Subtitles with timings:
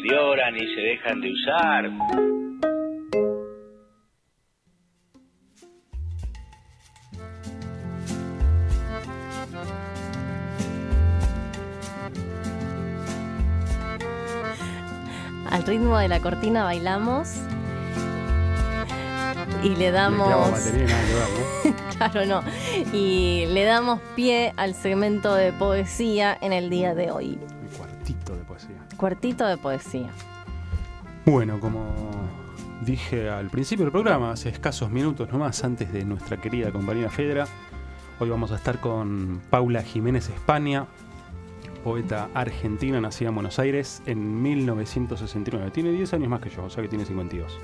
[0.00, 1.90] deterioran y se dejan de usar.
[15.50, 17.34] Al ritmo de la cortina bailamos
[19.64, 20.28] y le damos.
[21.96, 22.42] claro, no.
[22.92, 27.38] Y le damos pie al segmento de poesía en el día de hoy.
[27.62, 28.39] El cuartito de.
[29.00, 30.10] Cuartito de poesía.
[31.24, 31.86] Bueno, como
[32.82, 37.46] dije al principio del programa, hace escasos minutos nomás antes de nuestra querida compañera Fedra,
[38.18, 40.84] hoy vamos a estar con Paula Jiménez España,
[41.82, 45.70] poeta argentina nacida en Buenos Aires en 1969.
[45.70, 47.58] Tiene 10 años más que yo, o sea que tiene 52.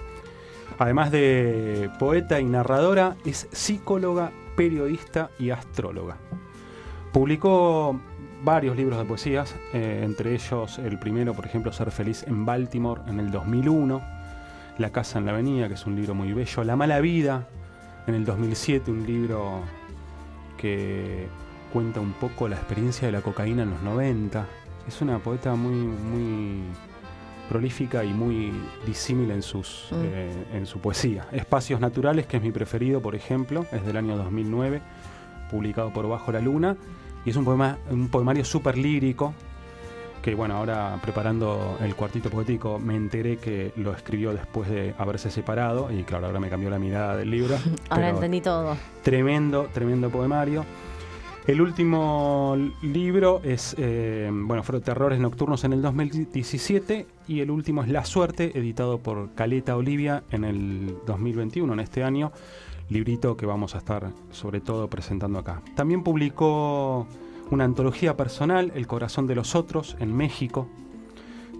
[0.78, 6.16] Además de poeta y narradora, es psicóloga, periodista y astróloga.
[7.12, 8.00] Publicó
[8.46, 13.02] varios libros de poesías, eh, entre ellos el primero, por ejemplo, Ser feliz en Baltimore
[13.08, 14.00] en el 2001,
[14.78, 17.48] La casa en la avenida, que es un libro muy bello, La mala vida
[18.06, 19.62] en el 2007, un libro
[20.56, 21.26] que
[21.72, 24.46] cuenta un poco la experiencia de la cocaína en los 90.
[24.86, 26.62] Es una poeta muy, muy
[27.48, 28.52] prolífica y muy
[28.86, 29.94] disímil en, sus, Mm.
[30.04, 31.26] eh, en su poesía.
[31.32, 34.80] Espacios Naturales, que es mi preferido, por ejemplo, es del año 2009,
[35.50, 36.76] publicado por Bajo la Luna,
[37.26, 39.34] y es un, poema, un poemario súper lírico,
[40.22, 45.30] que bueno, ahora preparando el cuartito poético me enteré que lo escribió después de haberse
[45.30, 47.56] separado, y claro, ahora me cambió la mirada del libro.
[47.90, 48.76] Ahora entendí todo.
[49.02, 50.64] Tremendo, tremendo poemario.
[51.46, 57.82] El último libro es, eh, bueno, fueron Terrores Nocturnos en el 2017 y el último
[57.84, 62.32] es La Suerte, editado por Caleta Olivia en el 2021, en este año,
[62.90, 65.62] librito que vamos a estar sobre todo presentando acá.
[65.76, 67.06] También publicó
[67.52, 70.66] una antología personal, El Corazón de los Otros, en México.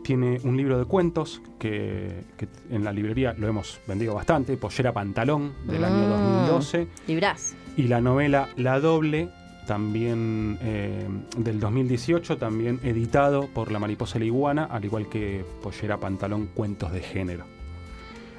[0.02, 4.92] Tiene un libro de cuentos que, que en la librería lo hemos vendido bastante, Pollera
[4.92, 6.08] Pantalón, del año Mm.
[6.08, 7.54] 2012 Librás.
[7.76, 9.28] y la novela La Doble,
[9.66, 11.06] también eh,
[11.36, 16.92] del 2018, también editado por La Mariposa la Iguana, al igual que Pollera Pantalón Cuentos
[16.92, 17.44] de Género.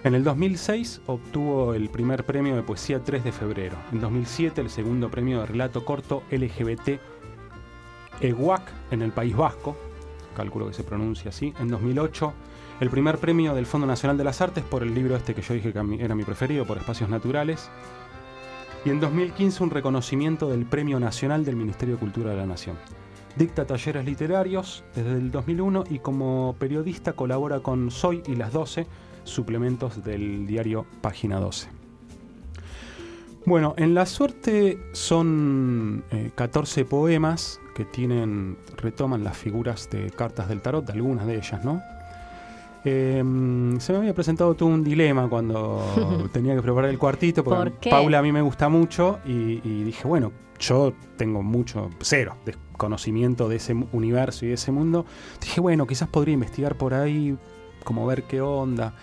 [0.03, 3.75] En el 2006 obtuvo el primer premio de poesía 3 de febrero.
[3.91, 6.99] En 2007 el segundo premio de relato corto LGBT
[8.21, 8.61] EWAC
[8.91, 9.75] en el País Vasco,
[10.35, 11.53] calculo que se pronuncia así.
[11.59, 12.33] En 2008
[12.79, 15.55] el primer premio del Fondo Nacional de las Artes por el libro este que yo
[15.55, 17.69] dije que era mi preferido, por Espacios Naturales.
[18.85, 22.77] Y en 2015 un reconocimiento del Premio Nacional del Ministerio de Cultura de la Nación.
[23.35, 28.87] Dicta talleres literarios desde el 2001 y como periodista colabora con Soy y Las 12,
[29.23, 31.69] suplementos del diario Página 12.
[33.45, 40.49] Bueno, en La Suerte son eh, 14 poemas que tienen, retoman las figuras de cartas
[40.49, 41.81] del tarot, de algunas de ellas, ¿no?
[42.85, 43.23] Eh,
[43.79, 47.89] se me había presentado todo un dilema cuando tenía que preparar el cuartito, porque.
[47.89, 53.49] Paula a mí me gusta mucho y, y dije, bueno, yo tengo mucho, cero desconocimiento
[53.49, 55.05] de ese universo y de ese mundo.
[55.41, 57.37] Dije, bueno, quizás podría investigar por ahí,
[57.83, 58.93] como ver qué onda.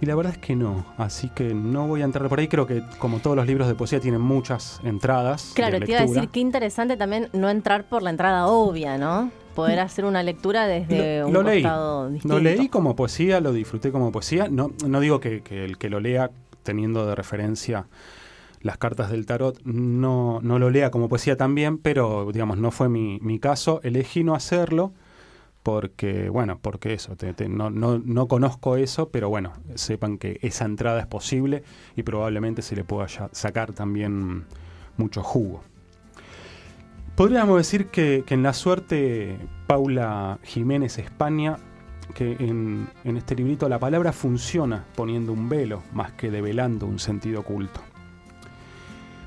[0.00, 2.48] Y la verdad es que no, así que no voy a entrar por ahí.
[2.48, 5.52] Creo que como todos los libros de poesía tienen muchas entradas.
[5.54, 8.98] Claro, de te iba a decir qué interesante también no entrar por la entrada obvia,
[8.98, 9.30] ¿no?
[9.54, 11.62] Poder hacer una lectura desde Lo- un lo leí.
[11.62, 12.28] distinto.
[12.28, 14.48] Lo leí como poesía, lo disfruté como poesía.
[14.50, 16.30] No, no digo que, que el que lo lea
[16.62, 17.86] teniendo de referencia
[18.60, 22.88] las cartas del tarot no, no lo lea como poesía también, pero digamos, no fue
[22.90, 23.80] mi, mi caso.
[23.82, 24.92] Elegí no hacerlo
[25.66, 27.16] porque, bueno, porque eso,
[27.48, 31.64] no, no, no conozco eso, pero bueno, sepan que esa entrada es posible
[31.96, 34.44] y probablemente se le pueda sacar también
[34.96, 35.64] mucho jugo.
[37.16, 41.56] Podríamos decir que, que en la suerte Paula Jiménez España,
[42.14, 47.00] que en, en este librito la palabra funciona poniendo un velo más que develando un
[47.00, 47.80] sentido oculto.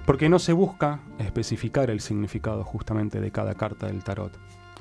[0.05, 4.31] Porque no se busca especificar el significado justamente de cada carta del tarot.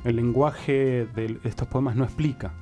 [0.08, 2.52] El lenguaje de estos poemas no explica,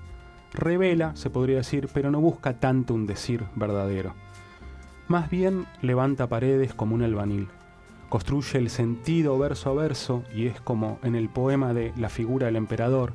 [0.52, 4.14] revela, se podría decir, pero no busca tanto un decir verdadero.
[5.06, 7.46] Más bien levanta paredes como un albanil,
[8.08, 12.46] construye el sentido verso a verso y es como en el poema de La figura
[12.46, 13.12] del emperador,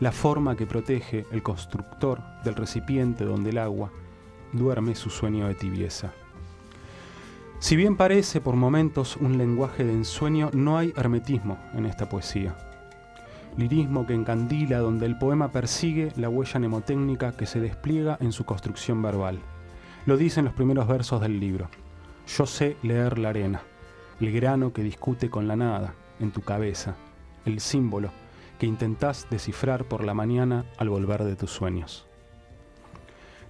[0.00, 3.92] la forma que protege el constructor del recipiente donde el agua
[4.52, 6.12] duerme su sueño de tibieza.
[7.60, 12.56] Si bien parece por momentos un lenguaje de ensueño, no hay hermetismo en esta poesía.
[13.56, 18.44] Lirismo que encandila donde el poema persigue la huella mnemotécnica que se despliega en su
[18.44, 19.38] construcción verbal.
[20.06, 21.68] Lo dicen los primeros versos del libro.
[22.26, 23.62] Yo sé leer la arena,
[24.20, 26.94] el grano que discute con la nada en tu cabeza,
[27.44, 28.10] el símbolo
[28.58, 32.06] que intentás descifrar por la mañana al volver de tus sueños.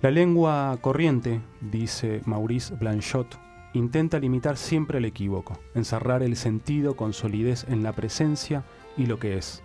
[0.00, 3.38] La lengua corriente, dice Maurice Blanchot,
[3.72, 8.64] intenta limitar siempre el equívoco, encerrar el sentido con solidez en la presencia
[8.96, 9.62] y lo que es.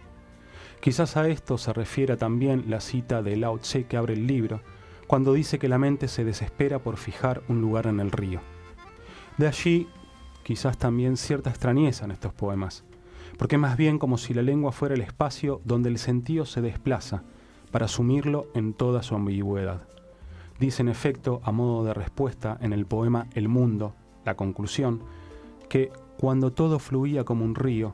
[0.80, 4.62] Quizás a esto se refiera también la cita de Lao Tse que abre el libro,
[5.08, 8.42] cuando dice que la mente se desespera por fijar un lugar en el río.
[9.38, 9.88] De allí
[10.44, 12.84] quizás también cierta extrañeza en estos poemas,
[13.38, 17.24] porque más bien como si la lengua fuera el espacio donde el sentido se desplaza
[17.72, 19.82] para asumirlo en toda su ambigüedad.
[20.60, 23.94] Dice en efecto, a modo de respuesta, en el poema El Mundo,
[24.26, 25.04] la conclusión,
[25.70, 27.94] que cuando todo fluía como un río,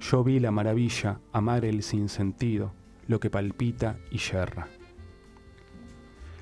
[0.00, 2.72] yo vi la maravilla, amar el sinsentido,
[3.08, 4.68] lo que palpita y yerra.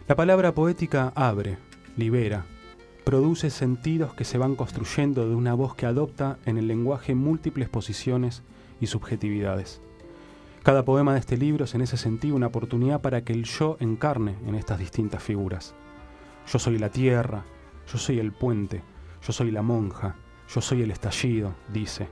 [0.09, 1.59] La palabra poética abre,
[1.97, 2.45] libera,
[3.05, 7.69] produce sentidos que se van construyendo de una voz que adopta en el lenguaje múltiples
[7.69, 8.43] posiciones
[8.81, 9.81] y subjetividades.
[10.63, 13.77] Cada poema de este libro es en ese sentido una oportunidad para que el yo
[13.81, 15.75] encarne en estas distintas figuras.
[16.51, 17.45] Yo soy la tierra,
[17.93, 18.83] yo soy el puente,
[19.27, 20.17] yo soy la monja,
[20.49, 22.09] yo soy el estallido, dice.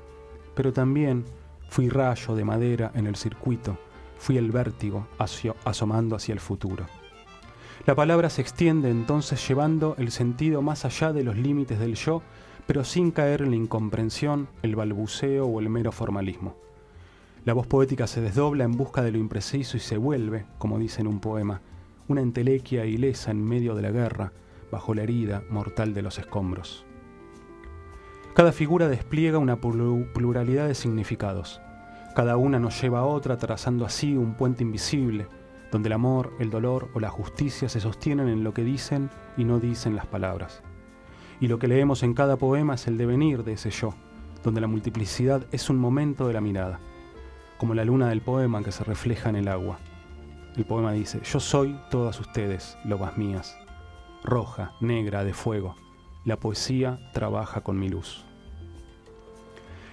[0.55, 1.25] Pero también
[1.69, 3.79] fui rayo de madera en el circuito,
[4.19, 5.07] fui el vértigo
[5.65, 6.87] asomando hacia el futuro.
[7.87, 12.23] La palabra se extiende entonces llevando el sentido más allá de los límites del yo,
[12.67, 16.55] pero sin caer en la incomprensión, el balbuceo o el mero formalismo.
[17.45, 21.01] La voz poética se desdobla en busca de lo impreciso y se vuelve, como dice
[21.01, 21.61] en un poema,
[22.07, 24.33] una entelequia ilesa en medio de la guerra,
[24.71, 26.87] bajo la herida mortal de los escombros.
[28.35, 31.61] Cada figura despliega una pluralidad de significados.
[32.15, 35.27] Cada una nos lleva a otra, trazando así un puente invisible,
[35.71, 39.45] donde el amor, el dolor o la justicia se sostienen en lo que dicen y
[39.45, 40.63] no dicen las palabras.
[41.41, 43.95] Y lo que leemos en cada poema es el devenir de ese yo,
[44.43, 46.81] donde la multiplicidad es un momento de la mirada
[47.63, 49.79] como la luna del poema que se refleja en el agua.
[50.57, 53.57] El poema dice, yo soy todas ustedes, lobas mías,
[54.25, 55.77] roja, negra, de fuego.
[56.25, 58.25] La poesía trabaja con mi luz.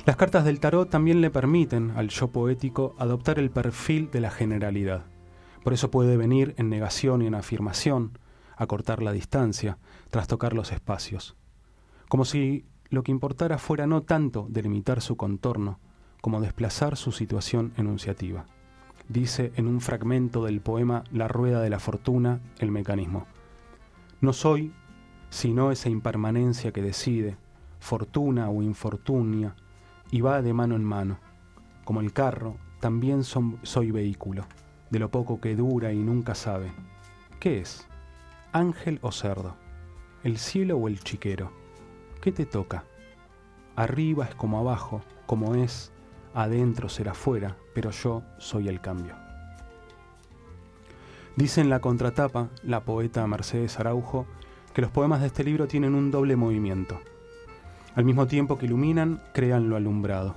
[0.06, 4.32] Las cartas del tarot también le permiten al yo poético adoptar el perfil de la
[4.32, 5.06] generalidad.
[5.64, 8.18] Por eso puede venir en negación y en afirmación,
[8.56, 9.78] acortar la distancia,
[10.10, 11.36] trastocar los espacios.
[12.08, 15.80] Como si lo que importara fuera no tanto delimitar su contorno,
[16.22, 18.46] como desplazar su situación enunciativa.
[19.08, 23.26] Dice en un fragmento del poema La rueda de la fortuna el mecanismo.
[24.22, 24.74] No soy
[25.30, 27.38] sino esa impermanencia que decide,
[27.80, 29.56] fortuna o infortunia,
[30.12, 31.20] y va de mano en mano.
[31.86, 34.46] Como el carro, también soy vehículo,
[34.90, 36.72] de lo poco que dura y nunca sabe.
[37.40, 37.88] ¿Qué es?
[38.52, 39.56] ¿Ángel o cerdo?
[40.24, 41.52] ¿El cielo o el chiquero?
[42.22, 42.84] ¿Qué te toca?
[43.76, 45.92] Arriba es como abajo, como es
[46.34, 49.16] adentro será fuera, pero yo soy el cambio.
[51.36, 54.26] Dice en la contratapa la poeta Mercedes Araujo
[54.74, 57.00] que los poemas de este libro tienen un doble movimiento.
[57.96, 60.36] Al mismo tiempo que iluminan, crean lo alumbrado.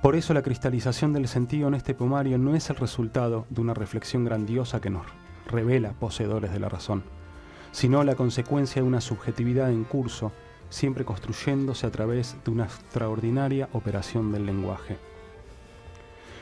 [0.00, 3.74] Por eso la cristalización del sentido en este poemario no es el resultado de una
[3.74, 5.06] reflexión grandiosa que nos
[5.46, 7.04] revela poseedores de la razón,
[7.70, 10.32] sino la consecuencia de una subjetividad en curso
[10.70, 14.96] siempre construyéndose a través de una extraordinaria operación del lenguaje.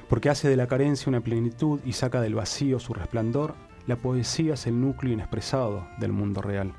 [0.09, 3.55] Porque hace de la carencia una plenitud y saca del vacío su resplandor,
[3.87, 6.73] la poesía es el núcleo inexpresado del mundo real.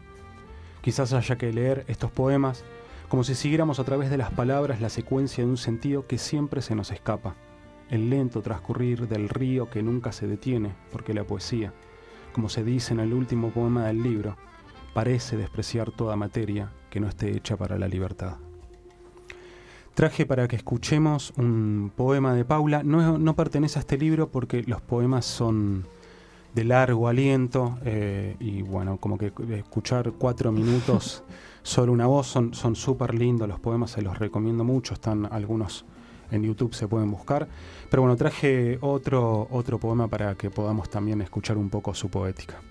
[0.82, 2.64] Quizás haya que leer estos poemas
[3.12, 6.62] como si siguiéramos a través de las palabras la secuencia de un sentido que siempre
[6.62, 7.36] se nos escapa,
[7.90, 11.74] el lento transcurrir del río que nunca se detiene, porque la poesía,
[12.32, 14.38] como se dice en el último poema del libro,
[14.94, 18.38] parece despreciar toda materia que no esté hecha para la libertad.
[19.94, 22.82] Traje para que escuchemos un poema de Paula.
[22.82, 25.86] No, pertenece a este libro porque los poemas son
[26.54, 31.24] de largo aliento eh, y bueno, como que escuchar cuatro minutos
[31.64, 35.86] solo una voz son súper lindos los poemas, se los recomiendo mucho, están algunos
[36.32, 37.48] en YouTube, se pueden buscar.
[37.90, 42.62] Pero bueno, traje otro, otro poema para que podamos también escuchar un poco su poética.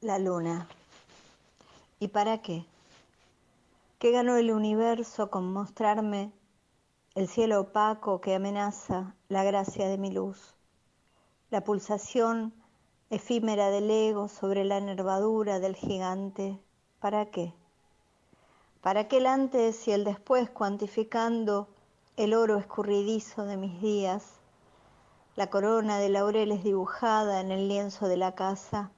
[0.00, 0.66] La luna.
[2.00, 2.64] ¿Y para qué?
[3.98, 6.32] ¿Qué ganó el universo con mostrarme
[7.14, 10.56] el cielo opaco que amenaza la gracia de mi luz?
[11.52, 12.54] La pulsación
[13.10, 16.58] efímera del ego sobre la nervadura del gigante.
[16.98, 17.52] ¿Para qué?
[18.80, 21.68] ¿Para qué el antes y el después cuantificando
[22.16, 24.40] el oro escurridizo de mis días,
[25.36, 28.90] la corona de laureles dibujada en el lienzo de la casa?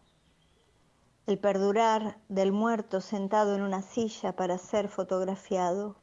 [1.27, 5.97] el perdurar del muerto sentado en una silla para ser fotografiado.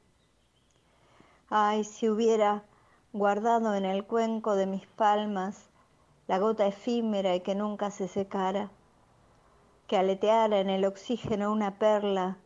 [1.49, 2.65] Ay, si hubiera
[3.13, 5.70] guardado en el cuenco de mis palmas,
[6.31, 8.71] la gota efímera y que nunca se secara,
[9.85, 12.37] que aleteara en el oxígeno una perla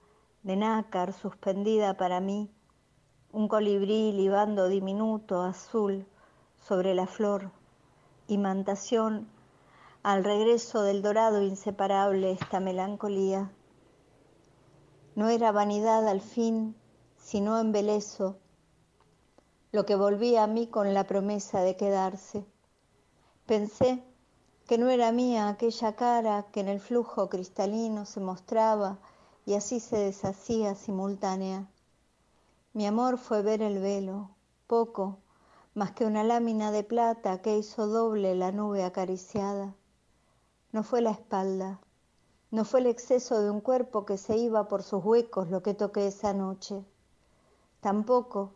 [0.42, 2.50] de nácar suspendida para mí,
[3.32, 6.08] un colibrí libando diminuto azul
[6.58, 7.52] sobre la flor,
[8.28, 9.28] imantación
[10.02, 13.52] al regreso del dorado inseparable esta melancolía.
[15.14, 16.76] No era vanidad al fin,
[17.18, 18.40] sino embelezo,
[19.72, 22.48] lo que volvía a mí con la promesa de quedarse.
[23.46, 24.04] Pensé
[24.68, 29.00] que no era mía aquella cara que en el flujo cristalino se mostraba
[29.46, 31.68] y así se deshacía simultánea.
[32.74, 34.32] Mi amor fue ver el velo,
[34.68, 35.20] poco,
[35.74, 39.76] más que una lámina de plata que hizo doble la nube acariciada
[40.76, 41.80] no fue la espalda,
[42.52, 45.74] no fue el exceso de un cuerpo que se iba por sus huecos lo que
[45.74, 46.84] toqué esa noche,
[47.80, 48.52] tampoco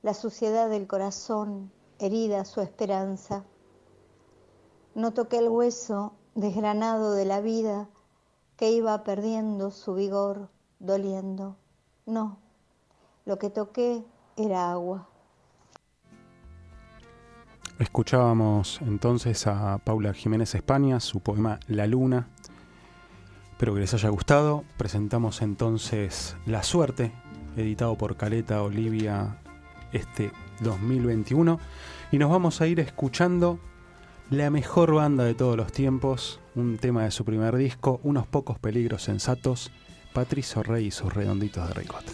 [0.00, 3.44] la suciedad del corazón, herida su esperanza.
[5.00, 7.88] No toqué el hueso desgranado de la vida
[8.58, 11.56] que iba perdiendo su vigor, doliendo.
[12.04, 12.36] No,
[13.24, 14.04] lo que toqué
[14.36, 15.08] era agua.
[17.78, 22.28] Escuchábamos entonces a Paula Jiménez España, su poema La Luna.
[23.52, 24.64] Espero que les haya gustado.
[24.76, 27.10] Presentamos entonces La Suerte,
[27.56, 29.38] editado por Caleta Olivia
[29.92, 30.30] este
[30.60, 31.58] 2021.
[32.12, 33.60] Y nos vamos a ir escuchando
[34.30, 38.58] la mejor banda de todos los tiempos, un tema de su primer disco, Unos pocos
[38.58, 39.72] peligros sensatos,
[40.12, 42.12] Patricio Rey y sus redonditos de ricota.